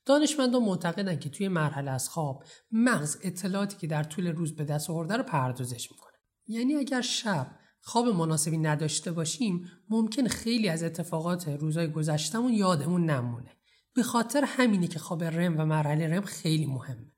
[0.07, 4.91] دانشمندان معتقدن که توی مرحله از خواب مغز اطلاعاتی که در طول روز به دست
[4.91, 6.13] آورده رو پردازش می‌کنه.
[6.47, 7.47] یعنی اگر شب
[7.81, 13.51] خواب مناسبی نداشته باشیم ممکن خیلی از اتفاقات روزای گذشتمون یادمون نمونه.
[13.95, 17.13] به خاطر همینه که خواب رم و مرحله رم خیلی مهمه.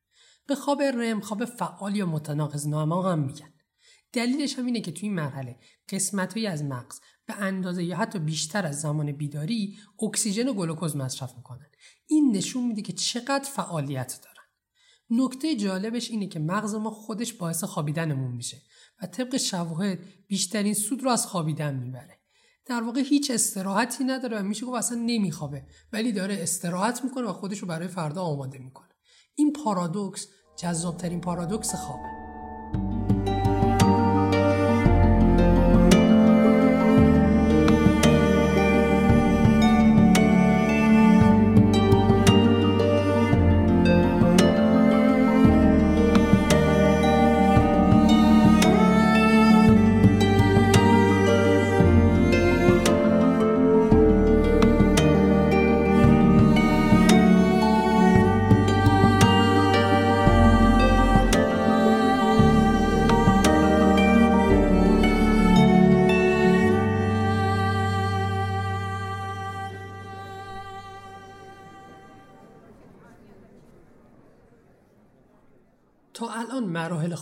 [0.47, 3.53] به خواب رم خواب فعال یا متناقض ناما هم میگن.
[4.17, 5.57] دلیلش هم اینه که توی این مرحله
[5.89, 11.37] قسمتهایی از مغز به اندازه یا حتی بیشتر از زمان بیداری اکسیژن و گلوکوز مصرف
[11.37, 11.67] می‌کنن.
[12.07, 14.47] این نشون میده که چقدر فعالیت دارن.
[15.11, 18.63] نکته جالبش اینه که مغز ما خودش باعث خوابیدنمون میشه
[19.03, 22.19] و طبق شواهد بیشترین سود رو از خوابیدن می‌بره.
[22.67, 27.33] در واقع هیچ استراحتی نداره و میشه گفت اصلا نمیخوابه ولی داره استراحت می‌کنه و
[27.33, 28.91] خودش رو برای فردا آماده می‌کنه.
[29.35, 30.27] این پارادوکس
[30.57, 32.26] جذابترین پارادوکس خوابه.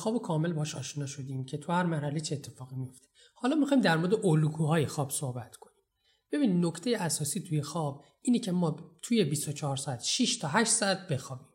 [0.05, 3.07] خواب کامل باش آشنا شدیم که تو هر مرحله چه اتفاقی میفته.
[3.35, 5.85] حالا می‌خوایم در مورد الگوهای خواب صحبت کنیم.
[6.33, 11.09] ببین نکته اساسی توی خواب اینه که ما توی 24 ساعت 6 تا 8 ساعت
[11.09, 11.49] بخوابیم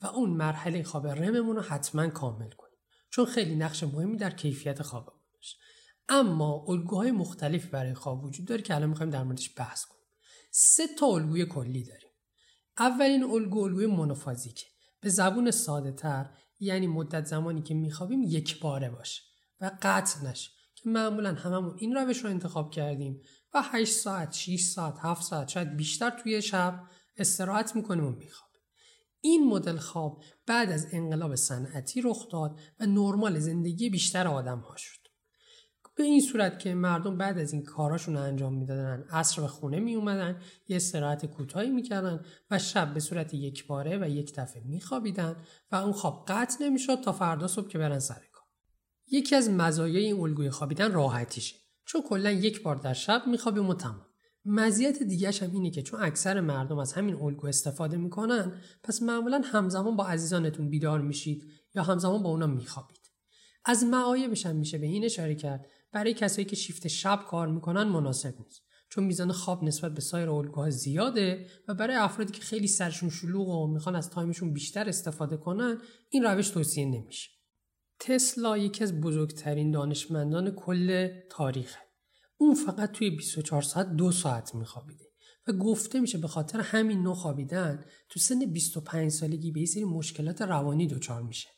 [0.00, 2.78] و اون مرحله خواب رممون رو حتما کامل کنیم.
[3.10, 5.58] چون خیلی نقش مهمی در کیفیت خواب داشت.
[6.08, 10.04] اما الگوهای مختلفی برای خواب وجود داره که الان می‌خوایم در موردش بحث کنیم.
[10.50, 12.10] سه تا الگوی کلی داریم.
[12.78, 14.66] اولین الگو الگوی مونوفازیکه.
[15.00, 16.30] به زبون ساده تر
[16.64, 19.22] یعنی مدت زمانی که میخوابیم یک باره باشه
[19.60, 23.20] و قطع نشه که معمولا هممون این روش رو انتخاب کردیم
[23.54, 26.82] و 8 ساعت 6 ساعت 7 ساعت شاید بیشتر توی شب
[27.16, 28.60] استراحت می‌کنیم و میخوابیم.
[29.20, 34.76] این مدل خواب بعد از انقلاب صنعتی رخ داد و نرمال زندگی بیشتر آدم ها
[34.76, 35.03] شد.
[35.96, 39.94] به این صورت که مردم بعد از این کاراشون انجام می‌دادن عصر به خونه می
[39.94, 45.36] اومدن یه استراحت کوتاهی می‌کردن و شب به صورت یک باره و یک دفعه میخوابیدن
[45.72, 48.44] و اون خواب قطع نمی‌شد تا فردا صبح که برن سر کار.
[49.10, 51.56] یکی از مزایای این الگوی خوابیدن راحتیشه.
[51.84, 54.06] چون کلا یک بار در شب میخوابیم و تمام.
[54.44, 58.52] مزیت دیگهش هم اینه که چون اکثر مردم از همین الگو استفاده می‌کنن
[58.82, 63.00] پس معمولا همزمان با عزیزانتون بیدار میشید یا همزمان با اونا میخوابید.
[63.64, 67.82] از معایبش هم میشه به این اشاره کرد برای کسایی که شیفت شب کار می‌کنن
[67.82, 68.62] مناسب نیست.
[68.88, 73.48] چون میزان خواب نسبت به سایر الگوها زیاده و برای افرادی که خیلی سرشون شلوغ
[73.48, 75.78] و می‌خوان از تایمشون بیشتر استفاده کنن
[76.10, 77.30] این روش توصیه نمیشه.
[78.00, 81.78] تسلا یکی از بزرگترین دانشمندان کل تاریخه.
[82.36, 85.04] اون فقط توی 24 ساعت دو ساعت میخوابیده
[85.46, 87.36] و گفته میشه به خاطر همین نوع
[88.08, 91.48] تو سن 25 سالگی به سری مشکلات روانی دچار میشه.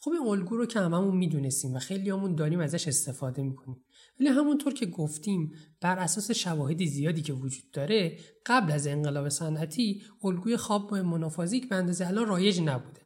[0.00, 3.84] خب این الگو رو که هممون می‌دونستیم و خیلی همون داریم ازش استفاده می‌کنیم.
[4.20, 10.02] ولی همونطور که گفتیم بر اساس شواهد زیادی که وجود داره قبل از انقلاب صنعتی
[10.24, 13.00] الگوی خواب با منافازیک به اندازه الان رایج نبوده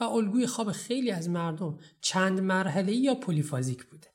[0.00, 4.06] و الگوی خواب خیلی از مردم چند مرحله یا پلیفازیک بوده.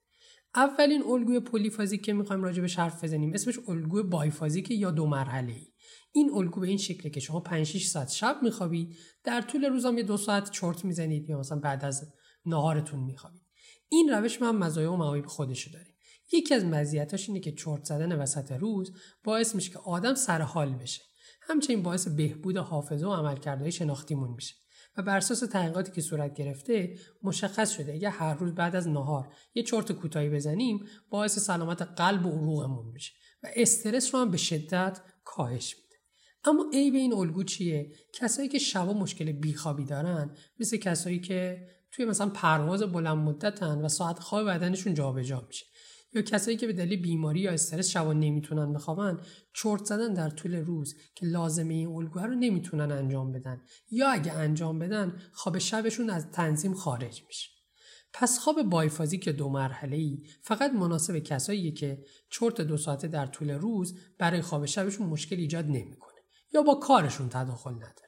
[0.56, 5.54] اولین الگوی پلیفازیک که می‌خوایم راجع به حرف بزنیم اسمش الگوی بایفازیک یا دو مرحله
[5.54, 5.68] ای
[6.12, 9.98] این الگو به این شکله که شما 5 6 ساعت شب میخوابید در طول روزم
[9.98, 12.14] یه دو ساعت چرت می‌زنید یا مثلا بعد از
[12.46, 13.42] نهارتون میخوابید.
[13.90, 15.94] این روش من مزایا و معایب خودشو داره
[16.34, 18.92] یکی از مزیتاش اینه که چرت زدن وسط روز
[19.24, 21.02] باعث میشه که آدم سر حال بشه.
[21.42, 24.56] همچنین باعث بهبود حافظه و عملکردهای شناختیمون میشه.
[24.98, 29.34] و بر اساس تحقیقاتی که صورت گرفته مشخص شده اگه هر روز بعد از نهار
[29.54, 34.38] یه چرت کوتاهی بزنیم باعث سلامت قلب و عروقمون میشه و استرس رو هم به
[34.38, 35.96] شدت کاهش میده.
[36.46, 41.68] اما ای به این الگو چیه؟ کسایی که شبا مشکل بیخوابی دارن مثل کسایی که
[41.94, 45.66] توی مثلا پرواز بلند مدتن و ساعت خواب بدنشون جابجا میشه.
[46.14, 49.20] یا کسایی که به دلیل بیماری یا استرس شبا نمی‌تونن بخوابن
[49.54, 53.62] چرت زدن در طول روز که لازمه این الگوها رو نمی‌تونن انجام بدن.
[53.92, 57.50] یا اگه انجام بدن خواب شبشون از تنظیم خارج میشه.
[58.14, 63.26] پس خواب بایفازی که دو مرحله ای فقط مناسب کسایی که چرت دو ساعته در
[63.26, 66.20] طول روز برای خواب شبشون مشکل ایجاد نمی‌کنه.
[66.54, 68.03] یا با کارشون تداخل نداره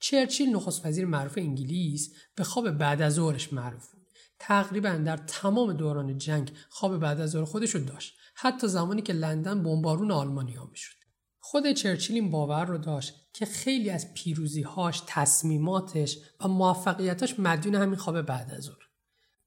[0.00, 4.06] چرچیل نخست وزیر معروف انگلیس به خواب بعد از ظهرش معروف بود
[4.38, 9.12] تقریبا در تمام دوران جنگ خواب بعد از ظهر خودش رو داشت حتی زمانی که
[9.12, 10.96] لندن بمبارون آلمانیا می‌شد
[11.38, 17.96] خود چرچیل این باور رو داشت که خیلی از پیروزیهاش، تصمیماتش و موفقیتاش مدیون همین
[17.96, 18.86] خواب بعد از ظهر.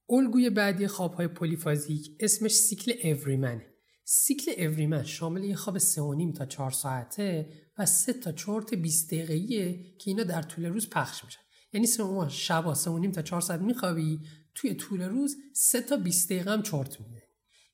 [0.09, 3.65] الگوی بعدی خوابهای پلیفازیک اسمش سیکل اوریمنه.
[4.03, 9.83] سیکل اوریمن شامل یه خواب 3.5 تا 4 ساعته و سه تا چرت 20 دقیقه‌ایه
[9.97, 11.41] که اینا در طول روز پخش میشن.
[11.73, 14.19] یعنی شما شبا سه و نیم تا 4 ساعت میخوابی
[14.55, 17.23] توی طول روز سه تا 20 دقیقه هم چرت میده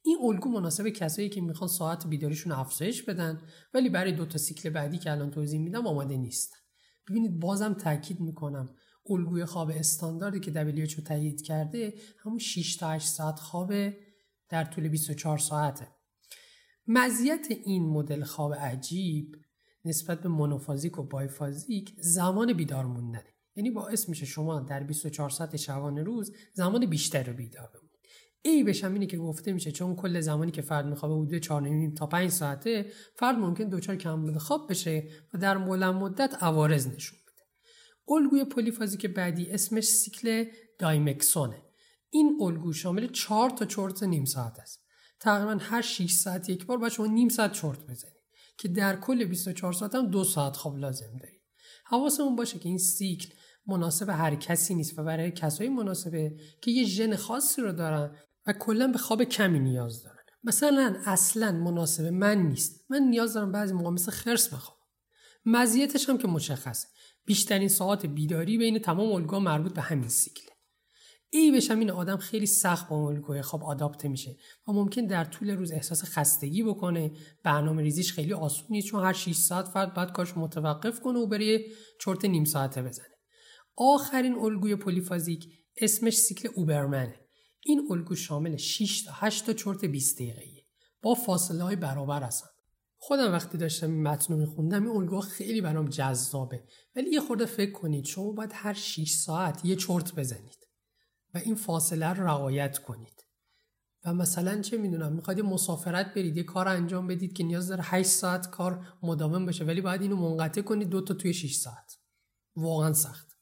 [0.02, 3.42] این الگو مناسب کسایی که می‌خوان ساعت بیداریشون افزایش بدن
[3.74, 6.54] ولی برای دو تا سیکل بعدی که الان توضیح میدم آماده نیست
[7.10, 8.76] ببینید بازم تاکید می‌کنم
[9.10, 13.74] الگوی خواب استانداردی که WHO تایید کرده همون 6 تا 8 ساعت خواب
[14.50, 15.88] در طول 24 ساعته.
[16.88, 19.36] مزیت این مدل خواب عجیب
[19.86, 23.36] نسبت به مونوفازیک و بایفازیک زمان بیدار موندنه.
[23.56, 27.86] یعنی باعث میشه شما در 24 ساعت شبانه روز زمان بیشتر رو بیدار بمونید.
[28.42, 32.08] ای بشم اینه که گفته میشه چون کل زمانی که فرد میخوابه حدود 4 تا
[32.08, 37.44] 5 ساعته فرد ممکن کم کمبود خواب بشه و در بلند مدت عوارض نشون بده.
[38.16, 40.46] الگوی پلیفازیک بعدی اسمش سیکل
[40.80, 41.62] دایمکسونه.
[42.10, 44.86] این الگو شامل 4 تا چرت نیم ساعت است.
[45.20, 48.25] تقریبا هر 6 ساعت یک بار باید شما نیم ساعت چرت بزنید.
[48.58, 51.42] که در کل 24 ساعت هم دو ساعت خواب لازم دارید
[51.86, 53.30] حواسمون باشه که این سیکل
[53.68, 58.16] مناسب هر کسی نیست و برای کسایی مناسبه که یه ژن خاصی رو دارن
[58.48, 60.16] و کلا به خواب کمی نیاز دارن.
[60.44, 62.86] مثلا اصلا مناسب من نیست.
[62.90, 64.82] من نیاز دارم بعضی موقع مثل خرس بخوابم.
[65.46, 66.88] مزیتش هم که مشخصه.
[67.26, 70.55] بیشترین ساعت بیداری بین تمام الگوها مربوط به همین سیکله.
[71.38, 75.50] ای بشم این آدم خیلی سخت با الگوی خواب آداپته میشه و ممکن در طول
[75.50, 77.12] روز احساس خستگی بکنه.
[77.44, 81.28] برنامه ریزیش خیلی آسون نیست چون هر 6 ساعت فرد باید کارش متوقف کنه و
[81.28, 81.66] بره
[82.02, 83.16] چرت نیم ساعته بزنه.
[83.78, 85.50] آخرین الگوی پلیفازیک
[85.82, 87.16] اسمش سیکل اوبرمنه.
[87.62, 90.66] این الگو شامل 6 تا 8 تا چرت 20 دقیقه‌ایه.
[91.02, 92.50] با فاصله های برابر هستن.
[92.98, 96.64] خودم وقتی داشتم این متن رو میخوندم این الگو خیلی برام جذابه.
[96.96, 100.65] ولی یه خورده فکر کنید شما باید هر 6 ساعت یه چرت بزنید.
[101.36, 103.26] و این فاصله رو رعایت کنید.
[104.06, 108.10] و مثلا چه می‌دونم می‌خواید مسافرت برید یه کار انجام بدید که نیاز داره 8
[108.10, 111.98] ساعت کار مداوم باشه ولی باید اینو منقطع کنید دو تا توی 6 ساعت.
[112.56, 113.38] واقعا سخت.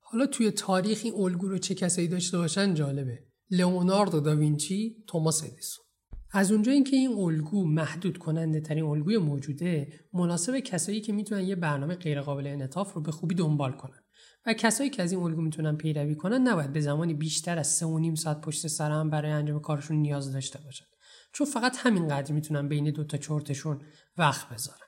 [0.00, 3.18] حالا توی تاریخ این الگو رو چه کسایی داشته باشن؟ جالبه.
[3.50, 5.84] لئوناردو داوینچی توماس ادیسون.
[6.32, 11.56] از اونجا اینکه این الگو محدود کننده ترین الگوی موجوده مناسب کسایی که می‌تونن یه
[11.56, 14.03] برنامه غیرقابل انعطاف رو به خوبی دنبال کنن.
[14.46, 17.86] و کسایی که از این الگو می‌تونن پیروی کنن نباید به زمانی بیشتر از سه
[17.86, 20.84] و نیم ساعت پشت سر هم برای انجام کارشون نیاز داشته باشن.
[21.32, 23.80] چون فقط همینقدر می‌تونن بین دو تا چرتشون
[24.18, 24.78] وقت بذارن.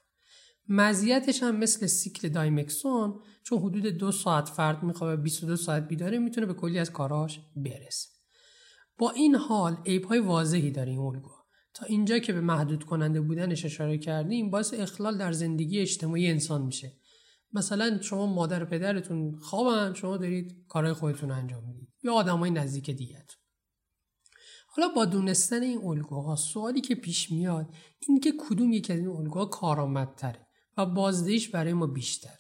[0.69, 6.47] مزیتش هم مثل سیکل دایمکسون چون حدود دو ساعت فرد میخوابه 22 ساعت بیداره می‌تونه
[6.47, 8.09] به کلی از کاراش برسه.
[8.99, 11.31] با این حال عیب های واضحی داره این الگو.
[11.75, 16.62] تا اینجا که به محدود کننده بودنش اشاره کردیم باعث اخلال در زندگی اجتماعی انسان
[16.62, 16.92] میشه.
[17.53, 21.89] مثلا شما مادر و پدرتون خوابن شما دارید کارهای خودتون انجام می‌دید.
[22.03, 23.37] یا آدمای نزدیک دیگرتون
[24.77, 27.75] حالا با دونستن این الگوها سوالی که پیش میاد
[28.09, 32.39] این که کدوم یکی از این الگوها کارآمدتره و بازدهیش برای ما بیشتره.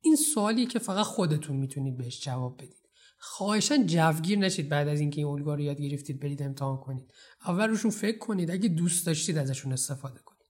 [0.00, 2.86] این سوالی که فقط خودتون می‌تونید بهش جواب بدید.
[3.18, 7.12] خواهشا جوگیر نشید بعد از اینکه این الگوها رو یاد گرفتید برید امتحان کنید.
[7.46, 10.46] اول روشون فکر کنید اگه دوست داشتید ازشون استفاده کنید.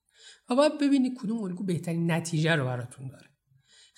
[0.50, 3.35] و باید ببینید کدوم الگو بهترین نتیجه رو براتون داره.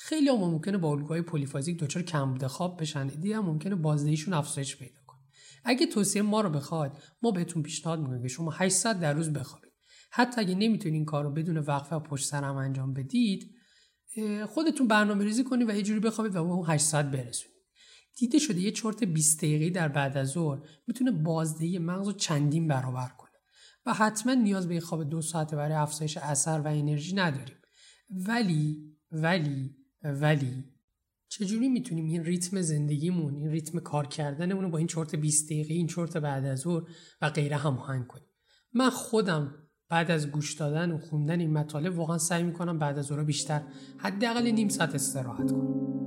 [0.01, 3.07] خیلی هم ممکنه با الگوهای پلیفازیک دچار کمبود خواب بشن.
[3.07, 5.21] دیگه هم ممکنه بازدهیشون افزایش پیدا کنه.
[5.65, 9.31] اگه توصیه ما رو بخواد ما بهتون پیشنهاد می‌کنیم که شما 8 ساعت در روز
[9.31, 9.73] بخوابید
[10.11, 13.55] حتی اگه نمی‌تونید این کار رو بدون وقفه و پشت سر هم انجام بدید
[14.47, 17.59] خودتون برنامه ریزی کنید و یه جوری بخوابید و اون 8 ساعت برسونید.
[18.17, 22.69] دیده شده یه چرت 20 دقیقه در بعد از ظهر می‌تونه بازدهی مغز رو چندین
[22.69, 23.31] برابر کنه.
[23.87, 27.57] و حتما نیاز به خواب دو ساعته برای افزایش اثر و انرژی نداریم.
[28.11, 30.65] ولی ولی ولی
[31.29, 35.75] چجوری می‌تونیم این ریتم زندگیمون این ریتم کار کردنمون رو با این چرت 20 دقیقه
[35.75, 36.83] این چرت بعد از ظهر
[37.23, 38.29] و غیره هماهنگ کنیم؟
[38.73, 39.55] من خودم
[39.89, 43.63] بعد از گوش دادن و خوندن این مطالب واقعا سعی می‌کنم بعد از ظهر بیشتر
[43.99, 45.98] حداقل نیم ساعت استراحت کنم.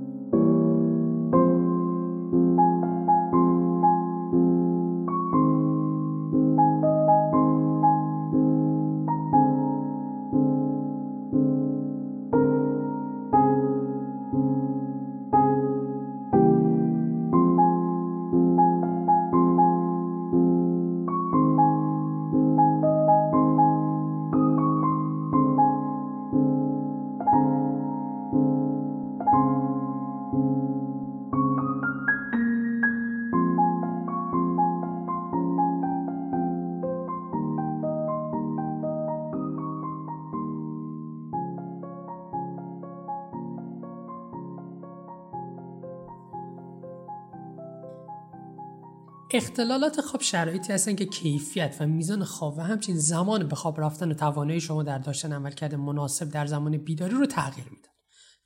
[49.52, 54.10] اختلالات خواب شرایطی هستن که کیفیت و میزان خواب و همچنین زمان به خواب رفتن
[54.10, 57.88] و توانایی شما در داشتن عملکرد مناسب در زمان بیداری رو تغییر میدن.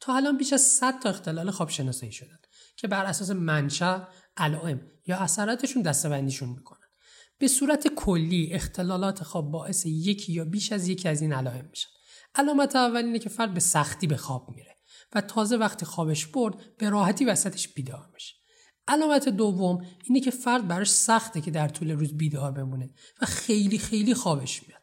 [0.00, 2.38] تا الان بیش از 100 تا اختلال خواب شناسایی شدن
[2.76, 3.98] که بر اساس منشأ
[4.36, 6.88] علائم یا اثراتشون دسته‌بندیشون می‌کنن.
[7.38, 11.88] به صورت کلی اختلالات خواب باعث یکی یا بیش از یکی از این علائم میشن.
[12.34, 14.76] علامت اول اینه که فرد به سختی به خواب میره
[15.14, 18.45] و تازه وقتی خوابش برد به راحتی وسطش بیدار میشه.
[18.88, 22.90] علامت دوم اینه که فرد براش سخته که در طول روز بیدار بمونه
[23.22, 24.82] و خیلی خیلی خوابش میاد.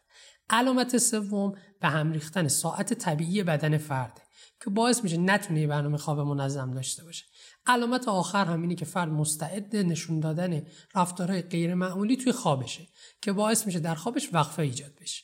[0.50, 4.22] علامت سوم به هم ریختن ساعت طبیعی بدن فرده
[4.64, 7.26] که باعث میشه نتونه برنامه خواب منظم داشته باشه.
[7.66, 10.62] علامت آخر هم اینه که فرد مستعد نشون دادن
[10.96, 12.88] رفتارهای غیر معمولی توی خوابشه
[13.22, 15.24] که باعث میشه در خوابش وقفه ایجاد بشه.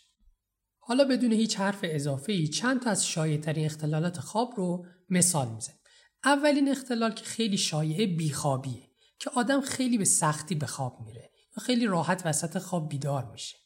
[0.80, 5.79] حالا بدون هیچ حرف اضافه ای چند تا از شایع اختلالات خواب رو مثال می‌زنیم.
[6.24, 8.90] اولین اختلال که خیلی شایعه بیخوابیه
[9.20, 13.58] که آدم خیلی به سختی به خواب میره و خیلی راحت وسط خواب بیدار میشه.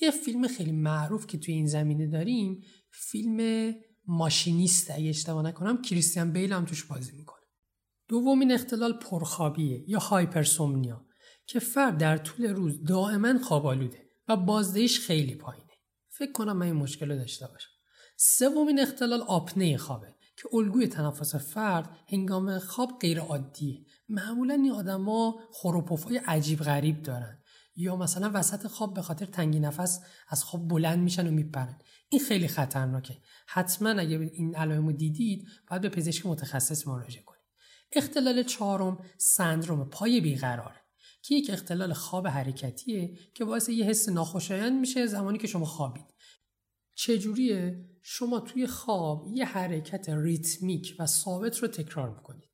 [0.00, 3.74] یه فیلم خیلی معروف که توی این زمینه داریم فیلم
[4.06, 7.40] ماشینیست اگه اشتباه نکنم کریستیان بیل هم توش بازی می‌کنه.
[8.08, 11.06] دومین اختلال پرخوابیه یا هایپرسومنیا
[11.46, 15.72] که فرد در طول روز دائما خواب آلوده و بازدهیش خیلی پایینه.
[16.08, 17.70] فکر کنم من این مشکل رو داشته باشم.
[18.16, 20.14] سومین اختلال آپنه خوابه.
[20.42, 27.38] که الگوی تنفس فرد هنگام خواب غیر عادیه معمولا این آدما خروپوفای عجیب غریب دارن.
[27.76, 31.78] یا مثلا وسط خواب به خاطر تنگی نفس از خواب بلند میشن و میپرن.
[32.08, 33.16] این خیلی خطرناکه.
[33.46, 37.40] حتما اگه این علائم رو دیدید باید به پزشک متخصص مراجعه کنید.
[37.92, 40.80] اختلال چهارم سندروم پای بیقراره
[41.22, 46.06] که یک اختلال خواب حرکتیه که باعث یه حس ناخوشایند میشه زمانی که شما خوابید.
[47.02, 52.50] چجوریه؟ شما توی خواب یه حرکت ریتمیک و ثابت رو تکرار می‌کنید.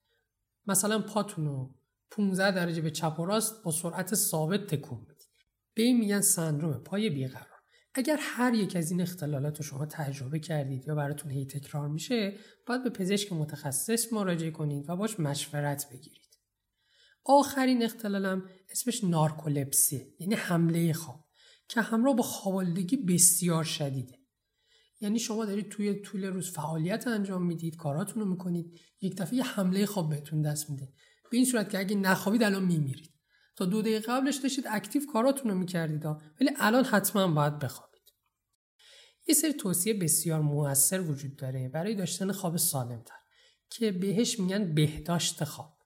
[0.66, 1.74] مثلا پاتون رو
[2.10, 5.30] 15 درجه به چپ و راست با سرعت ثابت تکون می‌دید.
[5.74, 7.60] به این میگن سندروم پای بیقرار.
[7.94, 12.38] اگر هر یک از این اختلالات رو شما تجربه کردید یا براتون هی تکرار میشه
[12.66, 16.38] باید به پزشک متخصص مراجعه کنید و باش مشورت بگیرید.
[17.24, 21.26] آخرین اختلالم اسمش نارکولپسی یعنی حمله خواب
[21.68, 24.15] که همراه با خوابالودگی بسیار شدیده.
[25.06, 29.86] یعنی شما دارید توی طول روز فعالیت انجام می‌دید کاراتون رو می‌کنید یک دفعه حمله
[29.86, 30.92] خواب بهتون دست میده.
[31.30, 33.14] به این صورت که اگه نخوابید الان میمیرید.
[33.56, 38.02] تا دو دقیقه قبلش داشتید اکتیو کاراتون رو می‌کردید ولی الان حتما باید بخوابید.
[39.28, 43.16] یه سری توصیه بسیار موثر وجود داره برای داشتن خواب سالمتر
[43.70, 45.76] که بهش میگن بهداشت خواب.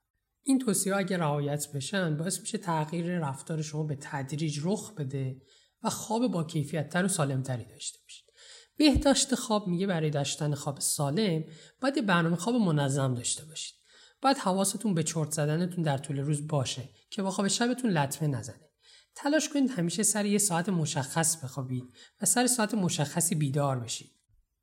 [0.42, 5.42] این توصیه اگه رعایت بشن باعث میشه تغییر رفتار شما به تدریج رخ بده
[5.82, 8.30] و خواب با کیفیتتر و سالمتری داشته باشید.
[8.76, 11.44] بهداشت خواب میگه برای داشتن خواب سالم
[11.80, 13.74] باید برنامه خواب منظم داشته باشید.
[14.22, 18.70] باید حواستون به چرت زدنتون در طول روز باشه که با خواب شبتون لطمه نزنه.
[19.14, 21.84] تلاش کنید همیشه سر یه ساعت مشخص بخوابید
[22.22, 24.10] و سر ساعت مشخصی بیدار بشید.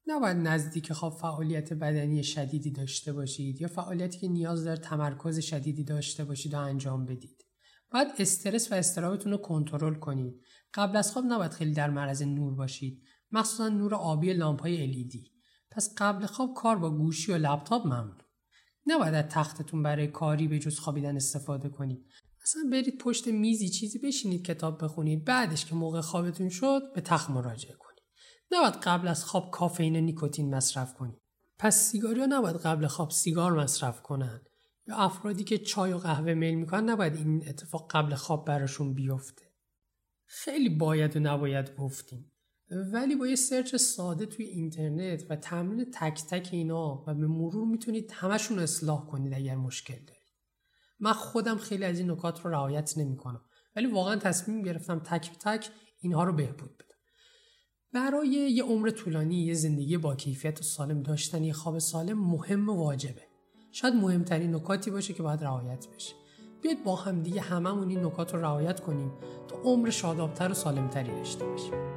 [0.07, 5.83] نباید نزدیک خواب فعالیت بدنی شدیدی داشته باشید یا فعالیتی که نیاز داره تمرکز شدیدی
[5.83, 7.43] داشته باشید و انجام بدید.
[7.91, 10.41] باید استرس و استرابتون رو کنترل کنید.
[10.73, 13.03] قبل از خواب نباید خیلی در معرض نور باشید.
[13.31, 15.29] مخصوصا نور آبی لامپای LED.
[15.71, 18.27] پس قبل خواب کار با گوشی و لپتاپ ممنوع.
[18.85, 22.05] نباید از تختتون برای کاری به جز خوابیدن استفاده کنید.
[22.43, 27.29] اصلا برید پشت میزی چیزی بشینید کتاب بخونید بعدش که موقع خوابتون شد به تخت
[27.29, 28.03] مراجعه کنید.
[28.51, 31.21] نباید قبل از خواب کافئین و نیکوتین مصرف کنید.
[31.59, 34.41] پس سیگاری ها نباید قبل خواب سیگار مصرف کنن.
[34.87, 39.53] یا افرادی که چای و قهوه میل می‌کنن نباید این اتفاق قبل خواب براشون بیفته.
[40.25, 42.31] خیلی باید و نباید گفتیم.
[42.71, 47.67] ولی با یه سرچ ساده توی اینترنت و تمرین تک تک اینا و به مرور
[47.67, 50.17] می‌تونید همشون اصلاح کنید اگر مشکل دارید.
[50.99, 53.41] من خودم خیلی از این نکات رو رعایت نمی‌کنم.
[53.75, 56.87] ولی واقعا تصمیم گرفتم تک تک اینها رو بهبود بدم.
[57.93, 62.69] برای یه عمر طولانی یه زندگی با کیفیت و سالم داشتن یه خواب سالم مهم
[62.69, 63.21] و واجبه.
[63.71, 66.13] شاید مهمترین نکاتی باشه که باید رعایت بشه.
[66.61, 69.11] بیاید با هم دیگه هممون این نکات رو رعایت کنیم
[69.47, 71.96] تا عمر شادابتر و سالمتری داشته باشیم.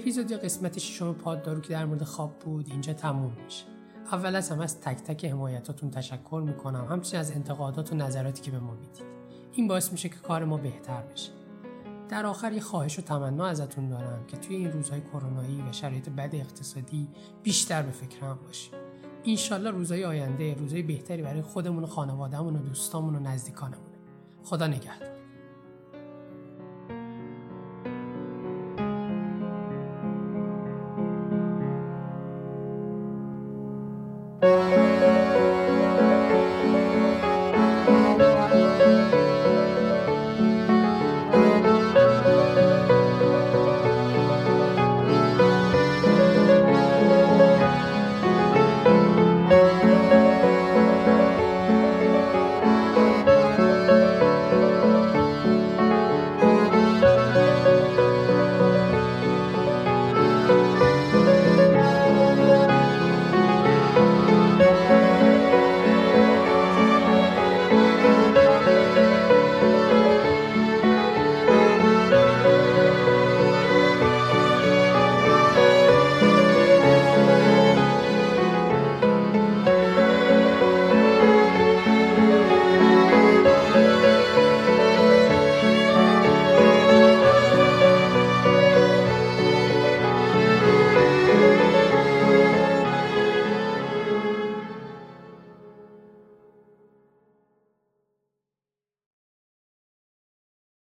[0.00, 3.64] اپیزود یا قسمت شما پاددارو که در مورد خواب بود اینجا تموم میشه.
[4.12, 6.86] اول از همه از تک تک حمایتاتون تشکر می‌کنم.
[6.90, 9.06] همچنین از انتقادات و نظراتی که به ما می‌دید.
[9.52, 11.30] این باعث میشه که کار ما بهتر بشه.
[12.08, 16.08] در آخر یه خواهش و تمنا ازتون دارم که توی این روزهای کرونایی و شرایط
[16.08, 17.08] بد اقتصادی
[17.42, 18.72] بیشتر به فکر هم باشیم
[19.22, 23.96] اینشالله روزهای آینده روزهای بهتری برای خودمون و خانوادهمون و دوستامون و نزدیکانمونه
[24.44, 25.19] خدا نگهدار.